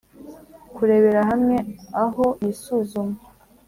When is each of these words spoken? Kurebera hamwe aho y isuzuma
Kurebera 0.75 1.21
hamwe 1.29 1.55
aho 2.03 2.25
y 2.41 2.45
isuzuma 2.53 3.15